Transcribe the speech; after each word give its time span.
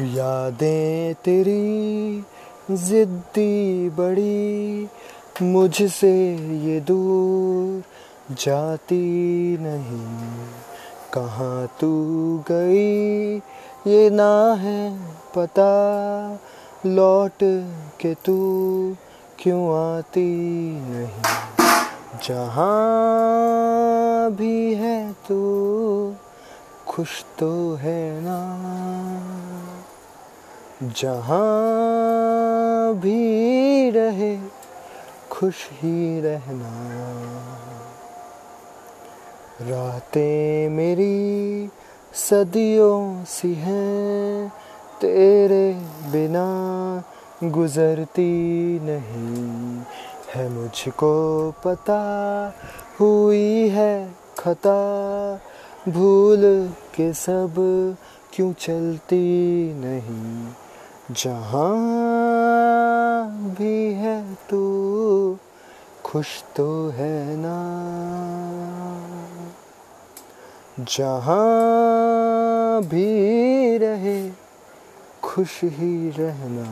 यादें 0.00 1.14
तेरी, 1.14 2.24
जिद्दी 2.70 3.90
बड़ी, 3.90 4.88
मुझसे 5.42 6.36
ये 6.36 6.80
दूर 6.80 7.82
जाती 8.34 9.56
नहीं। 9.60 10.46
कहाँ 11.14 11.68
तू 11.80 12.44
गई, 12.50 13.36
ये 13.86 14.10
ना 14.10 14.54
है 14.54 15.00
पता, 15.36 16.38
लौट 16.86 17.66
के 18.00 18.14
तू 18.14 18.96
क्यों 19.38 19.96
आती 19.96 20.80
नहीं। 20.80 21.22
जहाँ 22.28 24.30
भी 24.30 24.74
है 24.74 25.12
तू, 25.12 26.14
खुश 26.86 27.24
तो 27.38 27.74
है 27.74 28.20
ना 28.20 28.81
जहाँ 30.82 32.94
भी 32.94 33.90
रहे, 33.90 34.38
खुश 35.30 35.68
ही 35.72 36.20
रहना। 36.20 36.98
रातें 39.60 40.68
मेरी 40.68 41.70
सदियों 42.14 43.24
सी 43.24 43.54
हैं, 43.54 44.52
तेरे 45.00 45.82
बिना 46.12 47.04
गुजरती 47.44 48.80
नहीं। 48.82 49.82
है 50.34 50.48
मुझको 50.48 51.54
पता 51.64 52.02
हुई 53.00 53.68
है 53.68 54.14
खता, 54.38 55.40
भूल 55.88 56.72
के 56.94 57.12
सब 57.12 57.96
क्यों 58.34 58.52
चलती 58.52 59.72
नहीं। 59.76 60.46
जहाँ 61.10 61.76
भी 63.58 63.92
है 63.92 64.34
तू 64.34 65.38
खुश 66.04 66.44
तो 66.56 66.88
है 66.88 67.36
ना। 67.36 67.56
जहाँ 70.78 72.82
भी 72.82 73.78
रहे 73.78 74.30
खुश 75.22 75.64
ही 75.64 76.10
रहना। 76.10 76.66